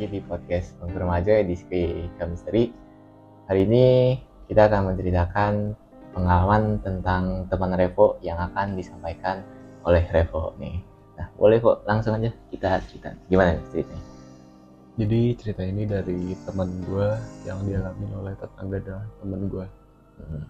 [0.00, 2.72] lagi di podcast Remaja edisi Chemistry.
[3.52, 4.16] Hari ini
[4.48, 5.76] kita akan menceritakan
[6.16, 9.44] pengalaman tentang teman Revo yang akan disampaikan
[9.84, 10.80] oleh Revo nih.
[11.20, 13.12] Nah, boleh kok langsung aja kita cerita.
[13.28, 14.04] Gimana nih ceritanya?
[14.96, 17.08] Jadi cerita ini dari teman gue
[17.44, 19.66] yang dialami oleh tetangga dan teman gue.
[20.16, 20.44] Hmm.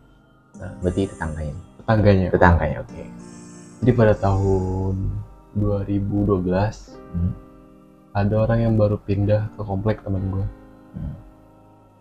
[0.63, 1.55] Nah, berarti tetangganya.
[1.83, 2.27] Tetangganya.
[2.31, 3.03] Tetangganya, oke.
[3.83, 4.95] Jadi pada tahun
[5.59, 7.50] 2012 Hmm.
[8.11, 10.47] Ada orang yang baru pindah ke komplek teman gue.
[10.99, 11.15] Hmm.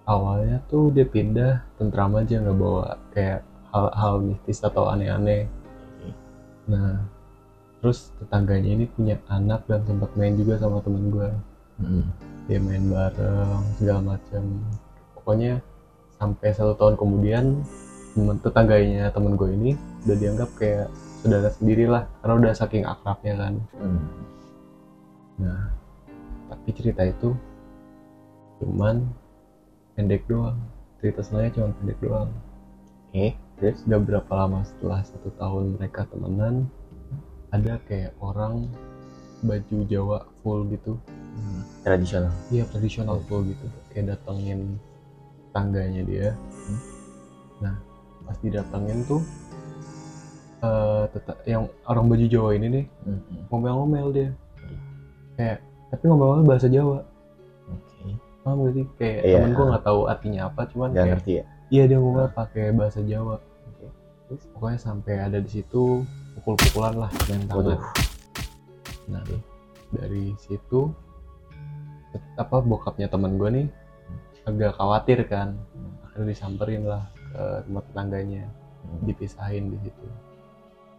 [0.09, 5.45] Awalnya tuh dia pindah tentram aja nggak bawa kayak hal-hal mistis atau aneh-aneh.
[6.65, 6.97] Nah,
[7.81, 11.29] terus tetangganya ini punya anak dan sempat main juga sama teman gue.
[11.77, 12.05] Hmm.
[12.49, 14.43] Dia main bareng segala macam.
[15.13, 15.61] Pokoknya
[16.17, 17.61] sampai satu tahun kemudian
[18.17, 19.71] temen tetangganya temen gue ini
[20.09, 20.89] udah dianggap kayak
[21.21, 23.53] saudara sendiri lah karena udah saking akrabnya kan.
[23.77, 24.01] Hmm.
[25.39, 25.78] Nah,
[26.69, 27.33] tapi cerita itu
[28.61, 29.01] cuman
[29.97, 30.53] pendek doang.
[31.01, 32.29] Cerita sebenarnya cuma pendek doang.
[33.09, 33.81] Oke, terus?
[33.89, 36.69] Gak berapa lama setelah satu tahun mereka temenan,
[37.49, 38.69] ada kayak orang
[39.41, 41.01] baju Jawa full gitu.
[41.09, 41.65] Hmm.
[41.81, 42.29] Tradisional.
[42.53, 43.65] Iya tradisional full gitu.
[43.89, 44.77] Kayak datengin
[45.49, 46.27] tangganya dia.
[46.37, 46.79] Hmm.
[47.65, 47.75] Nah,
[48.29, 49.25] pas didatengin tuh
[50.61, 53.21] eh tetap yang orang baju Jawa ini nih Hmm.
[53.49, 54.29] ngomel-ngomel dia.
[55.33, 57.01] Kayak tapi ngomel-ngomel bahasa Jawa.
[57.67, 58.13] Oke.
[58.39, 58.85] Paham gak sih?
[58.95, 59.35] Kayak Iya.
[59.35, 61.43] temen gue nggak tahu artinya apa, cuman Gak kayak ngerti ya?
[61.69, 63.35] iya dia ngomel pakai bahasa Jawa.
[63.37, 63.85] Oke.
[64.27, 64.43] Terus?
[64.53, 67.57] Pokoknya sampai ada di situ pukul-pukulan lah main tangan.
[67.57, 67.79] Waduh.
[69.09, 69.23] Nah,
[69.89, 70.93] dari situ
[72.35, 73.67] apa bokapnya teman gue nih
[74.45, 75.57] agak khawatir kan.
[76.05, 78.45] Akhirnya disamperin lah ke rumah tetangganya,
[78.79, 79.01] Hmm.
[79.03, 80.05] dipisahin di situ.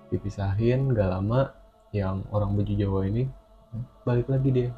[0.09, 1.51] Dipisahin gak lama
[1.91, 3.27] yang orang baju Jawa ini
[4.03, 4.71] balik lagi dia.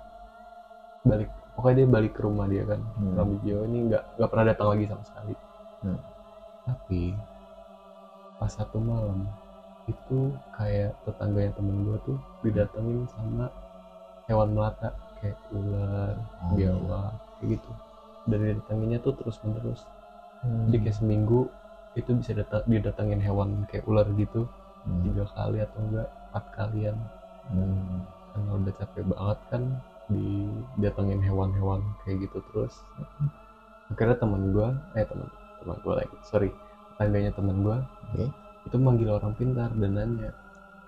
[1.03, 2.81] Balik pokoknya dia balik ke rumah dia kan.
[2.97, 3.15] Hmm.
[3.19, 5.35] Baju Jawa ini nggak nggak pernah datang lagi sama sekali.
[5.83, 6.01] Hmm.
[6.63, 7.03] Tapi
[8.39, 9.27] pas satu malam
[9.91, 13.51] itu kayak tetangganya temen gue tuh didatengin sama
[14.31, 16.55] hewan melata kayak ular, Oh.
[16.55, 17.71] biawak, kayak gitu.
[18.27, 19.83] Dan didatanginnya tuh terus menerus.
[20.43, 20.71] Hmm.
[20.71, 21.51] Jadi kayak seminggu
[21.95, 24.47] itu bisa data- didatengin hewan kayak ular gitu
[24.83, 25.03] Hmm.
[25.07, 26.97] tiga kali atau enggak empat kalian
[27.51, 28.03] Hmm.
[28.33, 29.63] karena udah capek banget kan
[30.13, 32.75] didatengin hewan-hewan kayak gitu terus
[33.89, 35.29] akhirnya teman gua eh teman
[35.61, 36.51] teman gua lagi sorry
[36.95, 37.77] tetangganya teman gua
[38.11, 38.27] Oke.
[38.63, 40.31] itu manggil orang pintar dan nanya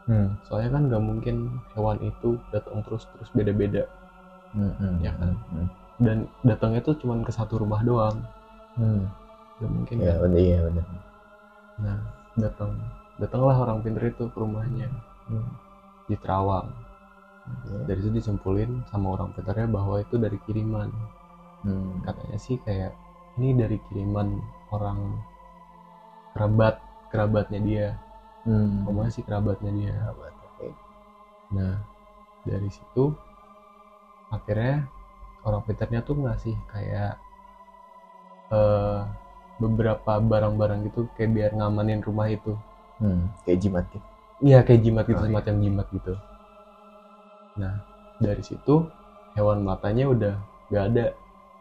[0.05, 0.37] Hmm.
[0.45, 1.37] soalnya kan nggak mungkin
[1.73, 3.89] hewan itu datang terus terus beda-beda
[4.53, 4.71] Hmm.
[4.77, 5.01] Hmm.
[5.01, 5.33] Ya kan?
[5.49, 5.69] Hmm.
[5.97, 8.21] dan datangnya tuh cuman ke satu rumah doang
[8.77, 9.09] Hmm.
[9.57, 10.31] nggak mungkin Iya, kan?
[10.37, 10.85] iya bener.
[11.81, 11.99] nah
[12.37, 12.71] datang
[13.17, 14.93] datanglah orang pintar itu ke rumahnya
[15.25, 15.49] Hmm.
[16.05, 16.69] di Terawang
[17.45, 17.85] Oke.
[17.85, 20.89] dari itu disimpulin sama orang pintarnya bahwa itu dari kiriman
[21.65, 22.01] Hmm.
[22.05, 22.93] katanya sih kayak
[23.37, 24.37] ini dari kiriman
[24.69, 25.21] orang
[26.33, 27.87] kerabat kerabatnya dia
[28.45, 28.85] Hmm.
[29.09, 30.69] sih kerabatnya dia Sahabat, Oke.
[31.53, 31.81] nah
[32.45, 33.17] dari situ
[34.29, 34.85] akhirnya
[35.45, 37.17] orang pintarnya tuh ngasih kayak
[38.53, 39.01] eh
[39.57, 42.53] beberapa barang-barang gitu kayak biar ngamanin rumah itu
[43.01, 43.27] Hmm.
[43.43, 44.07] Kayak jimat gitu.
[44.45, 45.31] iya kayak jimat gitu Oh, iya.
[45.33, 46.13] semacam jimat gitu
[47.55, 47.75] nah
[48.19, 48.91] dari situ
[49.35, 50.35] hewan matanya udah
[50.71, 51.07] gak ada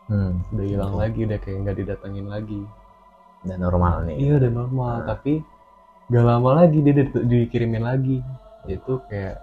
[0.03, 0.43] Hmm.
[0.51, 2.59] udah hilang lagi udah kayak nggak didatengin lagi
[3.43, 4.19] Dan normal nih.
[4.19, 5.07] Iya udah normal, Nah.
[5.15, 5.43] tapi
[6.11, 8.19] gak lama lagi dia di- dikirimin lagi.
[8.67, 9.39] Itu kayak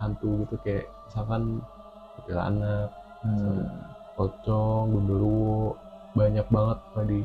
[0.00, 1.60] hantu gitu kayak misalkan
[2.16, 2.88] kuntilanak,
[3.24, 3.64] Hmm.
[4.16, 5.76] pocong, gundurwo,
[6.12, 7.20] banyak banget lah di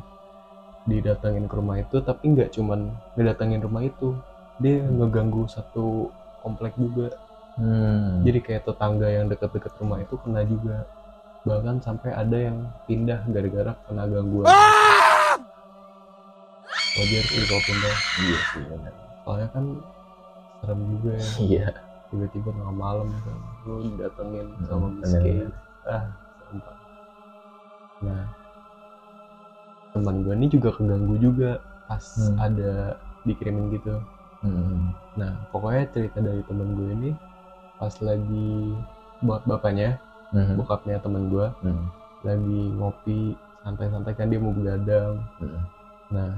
[0.87, 2.87] didatengin ke rumah itu, tapi nggak cuman
[3.19, 4.15] ngedatengin rumah itu,
[4.59, 6.07] dia ngeganggu satu
[6.39, 7.11] komplek juga.
[7.57, 8.21] Hmm.
[8.21, 10.85] Jadi kayak tetangga yang deket-deket rumah itu kena juga.
[11.41, 14.45] Bahkan sampai ada yang pindah gara-gara kena gangguan.
[16.93, 17.95] Wajar sih kalau pindah.
[18.17, 18.93] Iya sih bener.
[19.21, 19.65] soalnya kan
[20.57, 21.67] serem juga ya Iya.
[22.07, 23.35] tiba-tiba tengah malam kan
[23.67, 25.51] lu didatengin Hmm, sama miskin
[25.83, 26.03] ah
[26.39, 26.75] banget
[27.99, 28.23] nah
[29.91, 32.39] teman gue ini juga keganggu juga pas Hmm.
[32.39, 32.71] ada
[33.27, 33.99] dikirimin gitu
[34.39, 34.95] Hmm.
[35.13, 37.11] nah pokoknya cerita dari temen gue ini
[37.77, 38.73] pas lagi
[39.21, 39.97] buat bapaknya
[40.33, 40.59] Hmm.
[40.59, 41.87] bokapnya temen gue Hmm.
[42.25, 45.61] lagi ngopi santai-santai kan dia mau begadang Hmm.
[46.07, 46.31] Nah,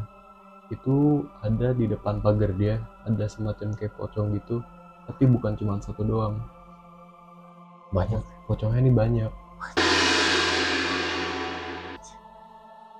[0.73, 4.65] itu ada di depan pagar dia, ada semacam kayak pocong gitu,
[5.05, 6.41] tapi bukan cuma satu doang.
[7.93, 8.21] Banyak.
[8.49, 9.29] Pocongnya ini banyak.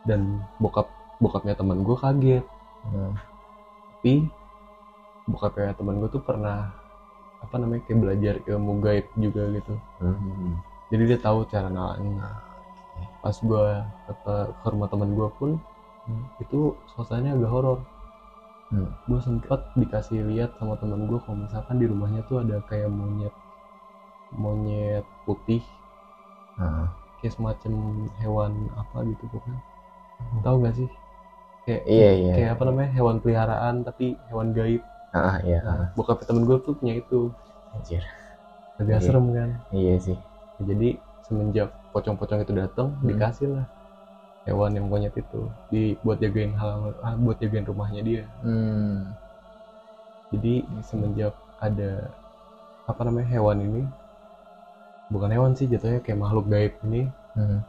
[0.05, 2.45] Dan bokap bokapnya teman gue kaget,
[2.89, 3.13] Hmm.
[3.97, 4.29] tapi
[5.29, 6.73] bokapnya teman gue tuh pernah
[7.39, 9.73] apa namanya kayak belajar ilmu gaib juga gitu.
[9.99, 10.59] Hmm.
[10.89, 12.19] jadi dia tahu cara nalangin
[13.19, 13.63] pas gue
[14.07, 15.51] ke, ke rumah teman gue pun
[16.03, 16.25] Hmm.
[16.41, 17.79] itu suasananya agak horor
[18.69, 18.89] Hmm.
[19.05, 23.33] gue sempet dikasih lihat sama teman gue kalau misalkan di rumahnya tuh ada kayak monyet
[24.31, 25.61] monyet putih
[26.57, 26.91] Ah.
[27.17, 27.73] kayak semacam
[28.19, 29.59] hewan apa gitu pokoknya
[30.41, 30.89] tahu gak sih
[31.63, 32.33] kayak Iya, iya.
[32.35, 35.59] kayak apa namanya hewan peliharaan tapi hewan gaib Ah, iya.
[35.97, 37.33] bokap temen gue tuh punya itu
[37.73, 38.03] Anjir.
[38.77, 39.05] agak Iya.
[39.05, 40.17] serem kan Iya sih.
[40.61, 40.89] jadi
[41.25, 43.07] semenjak pocong-pocong itu datang Hmm.
[43.09, 43.65] dikasih lah
[44.45, 49.13] hewan yang monyet itu di buat jagain hal ah, buat jagain rumahnya dia Hmm.
[50.29, 50.53] jadi
[50.85, 52.13] semenjak ada
[52.85, 53.83] apa namanya hewan ini
[55.09, 57.61] bukan hewan sih jatuhnya kayak makhluk gaib ini Hmm.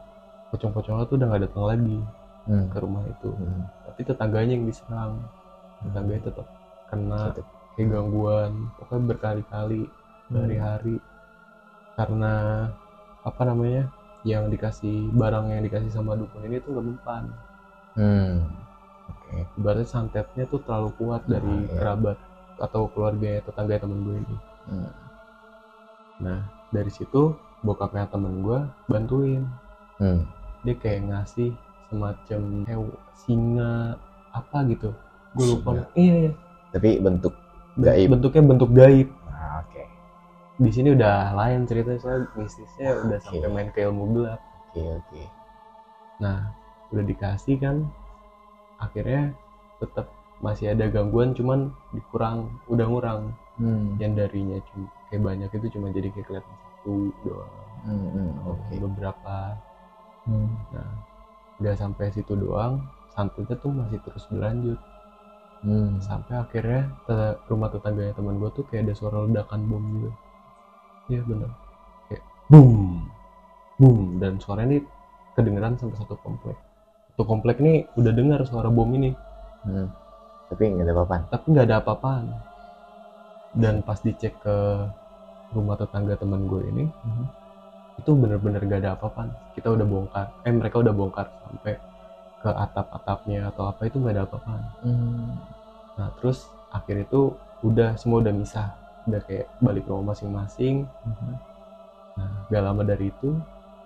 [0.53, 1.99] pocong-pocongnya tuh udah nggak datang lagi
[2.49, 2.65] Hmm.
[2.73, 3.65] ke rumah itu Hmm.
[3.85, 5.21] tapi tetangganya yang diserang
[5.85, 6.47] tetangganya tetap
[6.91, 7.41] kena Gitu.
[7.73, 9.81] kayak gangguan pokoknya berkali-kali
[10.29, 10.95] hari-hari
[11.93, 12.33] karena
[13.21, 13.87] apa namanya
[14.21, 17.23] yang dikasih barang yang dikasih sama dukun ini tuh nggak mempan
[17.91, 18.47] Hmm.
[19.07, 19.43] Oke.
[19.55, 21.75] ibaratnya santetnya tuh terlalu kuat dari Ah, iya.
[21.75, 22.17] kerabat
[22.57, 24.91] atau keluarga tetangga temen gue ini Hmm.
[26.21, 26.39] nah
[26.69, 29.43] dari situ bokapnya temen gue bantuin
[29.97, 30.23] Hmm.
[30.61, 31.51] dia kayak ngasih
[31.87, 32.83] semacam hew
[33.13, 33.99] singa
[34.31, 34.89] apa gitu
[35.33, 36.31] gue lupa iya iya
[36.71, 37.33] Tapi bentuk
[37.73, 38.07] Ben- Gaib.
[38.11, 39.83] bentuknya bentuk gaib ah, oke.
[40.57, 43.25] di sini udah lain ceritanya soalnya mistisnya udah Oke.
[43.25, 45.23] sampai main ke ilmu gelap Oke, oke.
[46.19, 46.51] nah
[46.89, 47.87] udah dikasih kan
[48.77, 49.31] akhirnya
[49.77, 51.59] tetap masih ada gangguan cuman
[51.91, 52.37] dikurang
[52.67, 53.21] udah ngurang
[53.53, 53.93] Hmm.
[53.95, 58.73] yang darinya cuma kayak banyak itu cuma jadi kayak kelihatan satu doang Hmm, hmm, oke.
[58.75, 59.37] beberapa
[60.23, 60.49] Hmm.
[60.69, 60.91] nah
[61.55, 64.75] udah sampai situ doang santetnya tuh masih terus berlanjut
[65.65, 66.01] Hmm.
[66.07, 70.09] sampai akhirnya te- rumah tetangganya teman gue tuh kayak ada suara ledakan bom gitu
[71.11, 71.51] iya bener
[72.07, 72.71] kayak boom
[73.79, 74.79] boom dan suaranya ini
[75.35, 76.57] kedengeran sampai satu komplek
[77.11, 79.11] satu komplek nih udah dengar suara bom ini
[79.65, 79.89] Hmm.
[80.49, 81.17] Tapi nggak ada apa-apa.
[81.33, 82.25] tapi nggak ada apa-apaan
[83.51, 84.55] dan pas dicek ke
[85.55, 87.25] rumah tetangga teman gue ini Mhm.
[88.01, 91.73] itu bener-bener gak ada apa-apaan kita udah bongkar eh mereka udah bongkar sampai
[92.41, 95.37] ke atap-atapnya atau apa itu nggak ada apa-apaan Hmm.
[95.97, 98.73] Nah terus akhir itu udah semua udah misah,
[99.05, 100.89] udah kayak balik rumah masing-masing.
[101.05, 101.33] Mhm.
[102.17, 103.37] Nah gak lama dari itu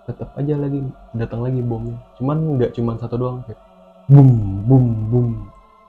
[0.08, 0.80] tetap aja lagi
[1.12, 1.98] datang lagi bomnya.
[2.16, 3.60] Cuman nggak cuman satu doang kayak
[4.08, 4.30] boom
[4.64, 5.30] boom boom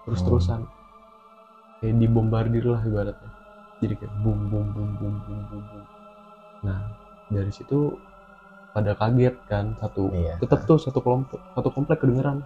[0.03, 0.65] terus terusan
[1.79, 3.31] kayak dibombardir lah ibaratnya.
[3.79, 5.85] Jadi kayak boom boom boom boom boom boom boom.
[6.65, 6.79] Nah
[7.29, 7.95] dari situ
[8.73, 10.37] pada kaget kan satu Iya.
[10.37, 12.45] tetap tuh satu kelompok satu komplek kedengeran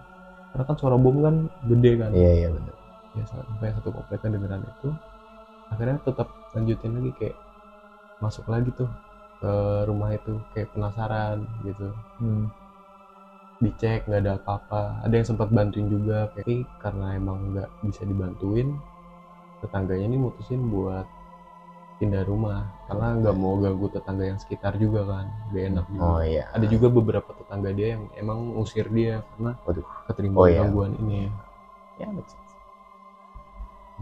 [0.52, 1.34] karena kan suara bom kan
[1.70, 2.74] gede kan Iya, iya benar.
[3.18, 4.88] ya sampai satu komplek kan dengeran itu
[5.72, 7.36] akhirnya tetap lanjutin lagi kayak
[8.22, 8.90] masuk lagi tuh
[9.42, 9.52] ke
[9.88, 11.88] rumah itu kayak penasaran gitu
[12.20, 12.46] Hmm.
[13.62, 18.68] dicek nggak ada apa-apa ada yang sempat bantuin juga tapi karena emang nggak bisa dibantuin
[19.62, 21.06] tetangganya ini mutusin buat
[22.02, 26.18] pindah rumah karena nggak mau ganggu tetangga yang sekitar juga kan gak enak juga Oh
[26.18, 26.50] iya.
[26.50, 29.86] ada juga beberapa tetangga dia yang emang ngusir dia karena Waduh.
[30.10, 30.66] keterima Oh, iya.
[30.66, 31.30] gangguan ini
[32.00, 32.08] Ya.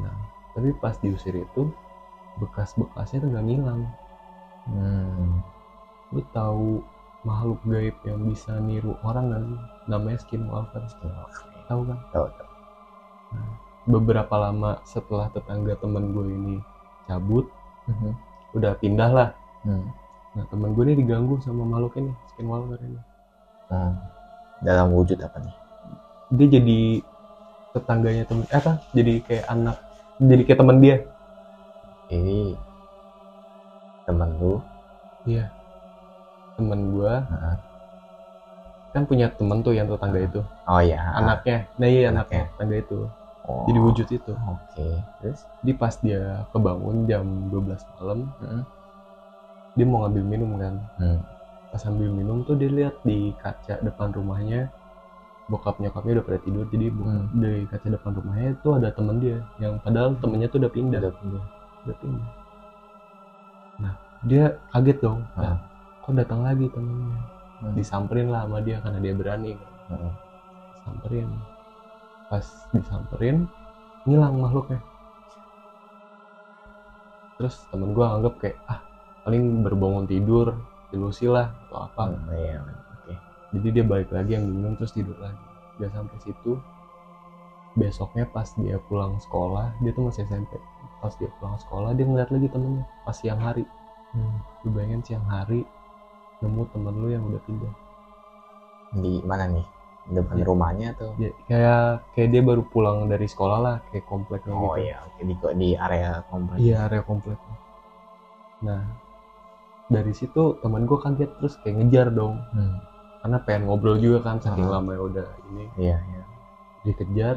[0.00, 0.14] Nah,
[0.56, 1.68] tapi pas diusir itu
[2.40, 3.82] bekas-bekasnya tuh nggak ngilang.
[4.64, 5.44] Hmm.
[6.14, 6.80] Lu tahu
[7.26, 9.44] makhluk gaib yang bisa niru orang sih?
[9.90, 10.80] Namanya skinwalker.
[11.68, 11.98] Tahu kan?
[12.14, 12.48] Tahu, tahu.
[13.90, 16.56] Beberapa lama setelah tetangga temen gue ini
[17.04, 17.50] cabut,
[17.88, 18.12] Mhm.
[18.56, 19.28] udah pindah lah.
[19.62, 19.88] Hmm.
[20.34, 23.00] Nah, temen gue ini diganggu sama makhluk ini, skinwalker ini.
[23.70, 23.98] Hmm.
[24.60, 25.54] Dalam wujud apa nih?
[26.30, 26.78] Dia jadi
[27.74, 28.72] tetangganya temen, eh apa?
[28.94, 29.76] Jadi kayak anak,
[30.18, 30.96] jadi kayak temen dia.
[32.10, 32.58] Ini
[34.06, 34.54] temen lu.
[35.24, 35.54] Iya.
[36.58, 37.56] Temen gue Heeh.
[38.90, 40.98] kan punya temen tuh yang tetangga itu, Oh iya.
[41.14, 41.70] anaknya.
[41.78, 42.42] Nah iya Anaknya.
[42.42, 42.98] anaknya, tetangga itu.
[43.42, 43.64] Oh.
[43.64, 44.32] Jadi wujud itu.
[44.34, 44.88] Oke.
[45.18, 45.40] Terus?
[45.60, 48.62] Jadi pas dia kebangun jam 12 malam, Hmm.
[49.72, 50.74] dia mau ngambil minum kan.
[50.96, 51.20] Hmm.
[51.68, 54.68] Pas ambil minum tuh dia lihat di kaca depan rumahnya
[55.46, 57.26] bokap nyokapnya udah pada tidur jadi bokap- Hmm.
[57.34, 61.10] di kaca depan rumahnya itu ada temen dia yang padahal temennya tuh udah pindah Udah
[61.12, 61.44] pindah.
[61.80, 62.28] udah pindah
[63.76, 63.92] nah
[64.22, 65.42] dia kaget dong Ah.
[65.42, 65.56] Lah,
[66.00, 67.18] kok datang lagi temennya
[67.58, 67.74] Hmm.
[67.74, 70.12] disamperin lah sama dia karena dia berani kan Hmm.
[70.80, 71.28] samperin
[72.30, 73.50] pas disamperin
[74.06, 74.78] ngilang makhluknya.
[77.36, 78.80] Terus temen gua anggap kayak ah
[79.26, 80.54] paling berbangun tidur
[80.94, 82.02] ilusi lah atau apa.
[82.14, 82.62] Hmm, Iya.
[82.62, 83.14] Oke.
[83.58, 85.42] jadi dia balik lagi yang minum terus tidur lagi.
[85.82, 86.54] Udah sampai situ.
[87.74, 90.54] Besoknya pas dia pulang sekolah dia tuh masih SMP
[91.00, 93.66] pas dia pulang sekolah dia ngeliat lagi temennya pas siang hari.
[94.10, 94.42] Hmm.
[94.66, 95.62] lu bayangin siang hari
[96.42, 97.74] nemu temen lu yang udah pindah
[98.98, 99.62] di mana nih
[100.12, 100.44] depan Iya.
[100.44, 101.80] rumahnya atau ya, kayak
[102.12, 105.68] kayak dia baru pulang dari sekolah lah kayak kompleknya oh gitu iya oke di di
[105.72, 106.56] area komplek.
[106.58, 107.56] Iya area kompleknya
[108.60, 108.82] nah
[109.86, 112.38] dari situ teman gue kaget terus kayak ngejar dong.
[112.50, 112.76] Hmm.
[113.20, 114.78] karena pengen ngobrol juga kan saking Ah.
[114.78, 115.64] lama ya udah ini.
[115.76, 116.22] Iya iya.
[116.82, 117.36] Dikejar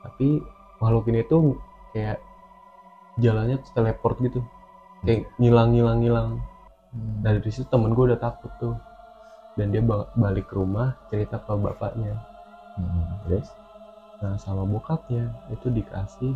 [0.00, 0.44] tapi
[0.76, 1.56] makhluk ini tuh
[1.90, 2.20] kayak
[3.16, 4.44] jalannya tuh teleport gitu.
[5.00, 6.28] Kayak ngilang ngilang ngilang
[6.90, 7.26] Hmm.
[7.26, 8.78] Nah dari situ temen gue udah takut tuh
[9.58, 12.14] dan dia ba- balik ke rumah cerita ke bapaknya.
[12.78, 13.06] Hmm.
[13.24, 13.48] terus?
[14.22, 16.34] Nah sama bokapnya itu dikasih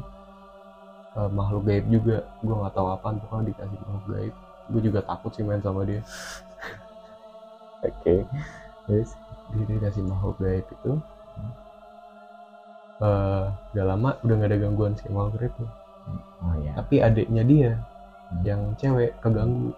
[1.18, 2.16] eh, makhluk gaib juga.
[2.44, 4.34] Gue nggak tahu apaan pokoknya dikasih makhluk gaib.
[4.70, 6.00] Gue juga takut sih main sama dia.
[7.88, 8.14] Oke.
[8.86, 9.10] Terus
[9.52, 10.92] dia dikasih makhluk gaib itu.
[13.06, 13.44] Eh
[13.74, 15.64] udah lama udah gak ada gangguan si makhluk gaib itu
[16.44, 16.72] oh iya.
[16.78, 17.72] Tapi adiknya dia
[18.30, 18.42] Hmm.
[18.48, 19.70] yang cewek keganggu.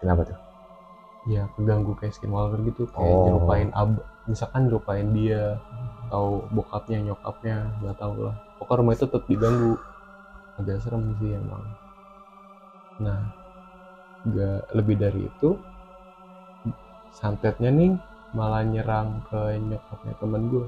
[0.00, 0.39] Kenapa tuh
[1.28, 3.24] ya keganggu kayak skinwalker gitu kayak Oh.
[3.28, 5.60] nyerupain ab misalkan nyerupain dia
[6.08, 8.36] atau bokapnya nyokapnya nggak tahu lah.
[8.56, 9.74] Pokoknya rumah itu tetap diganggu.
[10.58, 11.64] Agak serem sih emang.
[13.00, 13.20] Nah
[14.28, 15.56] gak lebih dari itu
[17.16, 17.96] santetnya nih
[18.36, 20.66] malah nyerang ke nyokapnya temen gue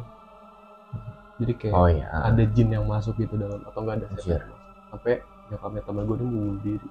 [1.37, 2.07] jadi kayak oh iya.
[2.11, 4.59] ada jin yang masuk gitu dalam atau enggak ada setan masuk.
[4.89, 5.15] Sampai
[5.53, 6.89] nyokapnya temen gue mau bunuh diri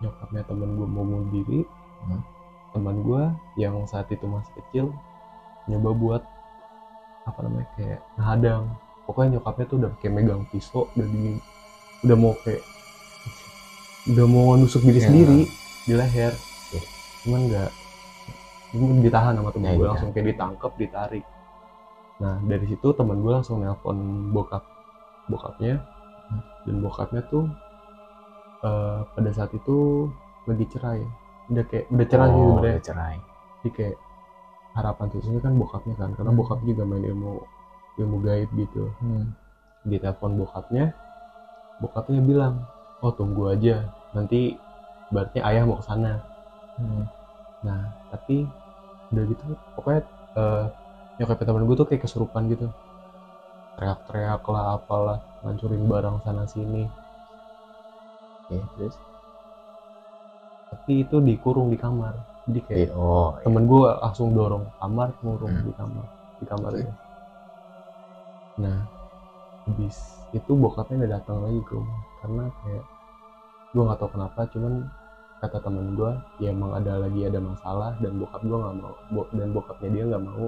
[0.00, 1.60] nyokapnya temen gue mau bunuh diri
[2.00, 2.24] Hmm.
[2.72, 3.22] teman gue
[3.56, 4.86] yang saat itu masih kecil
[5.66, 6.22] nyoba buat
[7.22, 8.62] apa namanya kayak ngehadang
[9.04, 11.36] pokoknya nyokapnya tuh udah kayak megang pisau udah di
[12.00, 12.64] udah mau kayak
[14.08, 15.06] udah mau nusuk diri Ya.
[15.06, 15.40] sendiri
[15.82, 16.32] di leher
[16.70, 16.80] Ya.
[17.20, 17.70] cuman nggak
[18.70, 21.24] cuman ditahan sama temen Ya, gue langsung kayak ditangkap ditarik
[22.16, 23.98] nah dari situ temen gue langsung nelpon
[24.32, 24.64] bokap
[25.26, 25.84] bokapnya
[26.26, 26.42] Hmm.
[26.64, 27.44] dan bokapnya tuh
[28.68, 30.08] eh, pada saat itu
[30.48, 31.00] lagi cerai.
[31.50, 32.74] Udah kayak udah cerai sih oh, sebenarnya.
[32.74, 33.16] udah cerai.
[33.60, 33.96] Jadi kayak
[34.78, 36.40] harapan susunya kan bokapnya kan karena Hmm.
[36.40, 37.32] bokapnya juga main ilmu
[38.00, 38.84] ilmu gaib gitu.
[39.02, 39.26] Hmm.
[39.80, 40.92] di telepon bokapnya
[41.80, 42.54] bokapnya bilang
[43.04, 43.88] oh tunggu aja.
[44.16, 44.56] Nanti
[45.12, 46.12] berarti ayah mau ke sana.
[46.78, 47.04] Hmm.
[47.66, 48.48] nah tapi
[49.12, 49.44] udah gitu
[49.76, 50.02] pokoknya
[50.40, 50.64] eh
[51.20, 52.68] nyokapnya temen gue tuh kayak kesurupan gitu.
[53.76, 56.84] Teriak-teriak lah apalah ngancurin barang sana sini
[58.50, 58.94] oke terus?
[60.70, 62.14] Tapi itu dikurung di kamar.
[62.46, 63.42] Jadi kayak Di- oh iya.
[63.46, 65.64] temen gue langsung dorong ke kamar ngurung Hmm.
[65.66, 66.06] di kamar
[66.40, 66.94] di kamar dia.
[68.62, 68.78] Nah
[69.66, 69.96] habis
[70.34, 72.84] itu bokapnya udah datang lagi ke rumah karena kayak
[73.70, 74.72] gue nggak tahu kenapa cuman
[75.42, 79.30] kata temen gue ya emang ada lagi ada masalah dan bokap gue nggak mau bo-
[79.34, 80.46] dan bokapnya dia nggak mau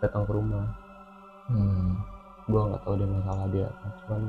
[0.00, 0.64] datang ke rumah.
[1.50, 1.98] Hmm.
[2.50, 4.22] gue nggak tahu dia masalah dia apa cuman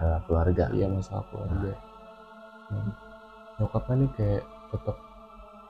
[0.00, 0.64] Adalah keluarga.
[0.72, 1.70] Iya masalah keluarga.
[1.70, 1.78] Nah,
[3.56, 4.96] nyokapnya nih kayak tetap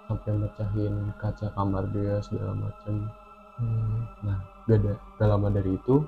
[0.05, 3.09] sampai mecahin kaca kamar dia segala macem
[3.61, 4.09] Hmm.
[4.25, 6.01] Nah, gak ada gak lama dari itu,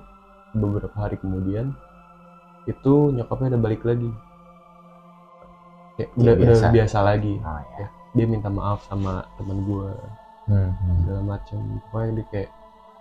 [0.51, 1.69] beberapa hari kemudian,
[2.65, 4.09] itu nyokapnya udah balik lagi.
[5.93, 6.65] Kayak Iya, udah, udah biasa.
[6.73, 7.33] biasa lagi.
[7.37, 9.89] oh ya Dia minta maaf sama temen gue,
[10.49, 10.69] Hmm.
[10.73, 10.97] Hmm.
[10.99, 11.59] segala macem.
[11.85, 12.49] Pokoknya dia kayak,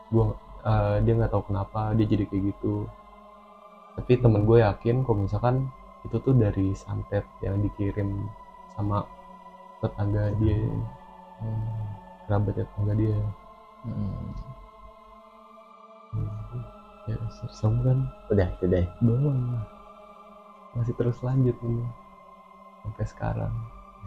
[0.08, 0.24] gua,
[0.62, 2.74] eh, dia nggak tahu kenapa dia jadi kayak gitu.
[3.96, 5.72] Tapi temen gue yakin kalau misalkan
[6.02, 8.26] itu tuh dari santet yang dikirim
[8.74, 9.06] sama
[9.78, 10.58] tetangga dia,
[11.42, 11.86] Hmm.
[12.26, 13.18] kerabat tetangga dia.
[13.82, 14.30] Hmm.
[16.12, 16.62] Hmm.
[17.02, 17.18] Ya,
[17.50, 17.98] serem kan?
[18.30, 19.58] udah itu deh belum
[20.78, 21.82] masih terus lanjut ini
[22.86, 23.54] sampai sekarang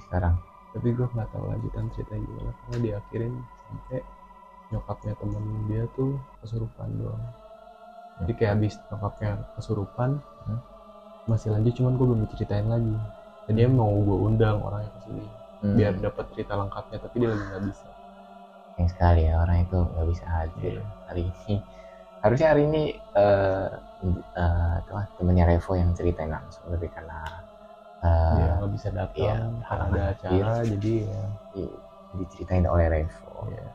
[0.07, 0.35] sekarang
[0.71, 3.33] tapi gue nggak tahu lanjutan ceritanya gimana karena diakhirin
[3.67, 3.99] sampai
[4.71, 7.25] nyokapnya temen dia tuh kesurupan doang
[8.23, 10.09] jadi kayak habis nyokapnya kesurupan
[10.45, 10.61] Hmm.
[11.25, 12.95] Masih lanjut cuman gue belum diceritain lagi.
[13.45, 15.25] Dan dia mau gue undang orangnya ke sini
[15.63, 15.73] Hmm.
[15.79, 17.87] biar dapat cerita lengkapnya tapi dia lagi nggak bisa.
[18.75, 20.83] Sayang sekali ya orang itu nggak bisa hadir Iya.
[21.07, 21.55] hari ini.
[22.21, 22.81] Harusnya hari ini
[23.15, 23.67] eh
[24.35, 27.17] eh, apa, temennya Revo yang ceritain langsung tapi karena
[28.03, 31.23] eh, dia nggak bisa datang iya, karena ada acara jadi ya.
[31.55, 31.77] Di-
[32.15, 33.47] diceritain oleh Revo.
[33.49, 33.65] Iya.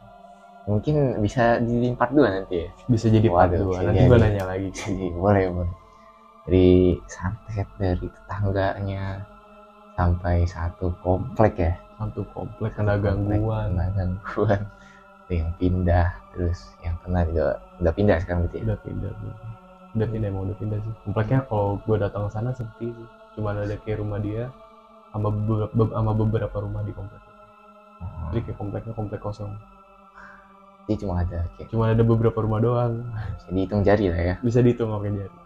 [0.69, 2.69] mungkin bisa di part 2 nanti ya?
[2.87, 4.11] Bisa jadi part Waduh, dua bisa nanti jadi.
[4.13, 4.69] gue nanya lagi.
[4.71, 5.73] Jadi boleh boleh
[6.47, 9.25] dari santet dari tetangganya.
[9.99, 11.73] Sampai satu komplek ya.
[12.01, 13.77] Satu komplek kena gangguan.
[13.77, 14.63] kena gangguan.
[15.29, 18.63] Ada yang pindah terus yang kena juga udah pindah sekarang gitu ya?
[18.73, 19.35] Udah pindah udah,
[19.95, 20.93] udah pindah emang udah pindah sih.
[21.07, 23.09] Kompleknya kalau gue datang ke sana sepi sih.
[23.37, 24.51] Cuma ada kayak rumah dia
[25.15, 27.21] sama beberapa, sama beberapa rumah di komplek.
[27.21, 27.31] Itu.
[28.01, 29.53] Oh, jadi kayak kompleknya komplek kosong.
[30.89, 33.05] Jadi cuma ada kayak cuma ada beberapa rumah doang.
[33.37, 34.35] Bisa dihitung jari lah ya.
[34.41, 35.37] Bisa dihitung pakai jari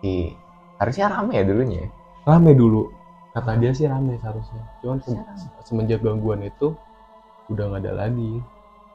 [0.00, 0.34] di
[0.80, 1.88] harusnya rame ya dulunya ya?
[2.28, 2.82] Rame dulu.
[3.34, 4.62] Kata dia sih rame seharusnya.
[4.82, 5.22] Cuman se-
[5.66, 6.74] semenjak gangguan itu
[7.52, 8.42] udah nggak ada lagi.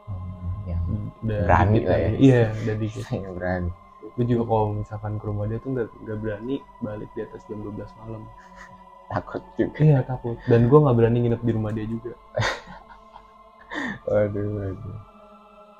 [0.05, 0.83] Hmm, yang
[1.25, 2.09] udah Berani lah ya.
[2.25, 3.05] iya udah dikit.
[3.25, 3.69] Yang berani.
[4.15, 7.57] Gue juga kalau misalkan ke rumah dia tuh nggak nggak berani balik di atas jam
[7.63, 8.21] 12 malam.
[9.12, 9.77] Takut juga.
[9.81, 10.35] Iya takut.
[10.50, 12.13] Dan gue nggak berani nginep di rumah dia juga.
[14.07, 14.97] Waduh waduh.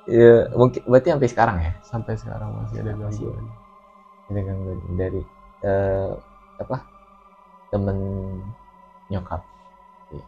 [0.06, 1.72] Ya mungkin berarti sampai sekarang ya?
[1.82, 3.26] Sampai sekarang masih ada Masih.
[3.26, 3.46] gangguan
[4.30, 5.22] gangguan dari
[5.62, 6.10] eh,
[6.58, 6.76] apa?
[7.70, 7.98] Temen
[9.10, 9.42] nyokap.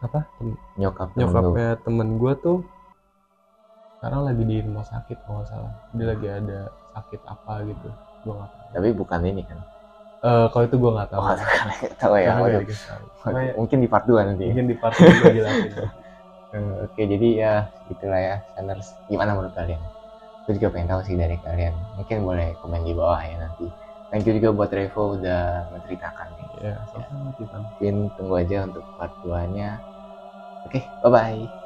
[0.03, 0.19] Apa?
[0.39, 1.51] Tem- nyokap temen lu.
[1.55, 2.59] nyokapnya temen gue tuh
[3.99, 5.73] sekarang lagi di rumah sakit kalau nggak salah.
[5.91, 6.59] Dia lagi ada
[6.95, 7.87] sakit apa gitu.
[8.23, 8.67] Gue nggak tahu.
[8.79, 9.59] Tapi bukan ini kan?
[10.19, 11.19] Eh, kalau itu gue nggak tahu.
[11.19, 11.35] Oh
[12.01, 12.31] tahu ya?
[12.39, 12.63] Waduh.
[12.63, 12.75] Waduh,
[13.27, 14.51] Makanya mungkin di part 2 nanti ya.
[14.55, 15.73] mungkin di part ini gue jelasin.
[16.49, 17.53] Eh, oke jadi ya
[17.93, 19.77] itulah ya Sanders gimana menurut kalian?
[20.41, 21.77] Aku juga pengen tahu sih dari kalian.
[21.93, 23.69] Mungkin boleh komen di bawah ya nanti
[24.09, 27.33] thank you juga buat Revo udah menceritakan nih ya sama-sama
[27.65, 29.81] mungkin tunggu aja untuk part 2 nya
[30.65, 31.58] oke bye bye